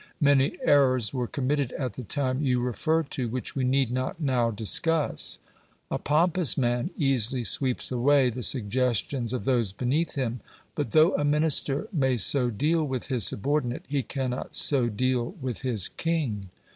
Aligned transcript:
Many 0.19 0.57
errors 0.63 1.13
were 1.13 1.27
committed 1.27 1.73
at 1.73 1.93
the 1.93 2.01
time 2.01 2.41
you 2.41 2.59
refer 2.59 3.03
to 3.03 3.27
which 3.29 3.55
we 3.55 3.63
need 3.63 3.91
not 3.91 4.19
now 4.19 4.49
discuss." 4.49 5.37
A 5.91 5.99
pompous 5.99 6.57
man 6.57 6.89
easily 6.97 7.43
sweeps 7.43 7.91
away 7.91 8.31
the 8.31 8.41
suggestions 8.41 9.31
of 9.31 9.45
those 9.45 9.71
beneath 9.73 10.15
him. 10.15 10.39
But 10.73 10.89
though 10.89 11.13
a 11.17 11.23
minister 11.23 11.87
may 11.93 12.17
so 12.17 12.49
deal 12.49 12.83
with 12.83 13.09
his 13.09 13.27
subordinate, 13.27 13.85
he 13.87 14.01
cannot 14.01 14.55
so 14.55 14.87
deal 14.89 15.35
with 15.39 15.61
his 15.61 15.87
king. 15.89 16.45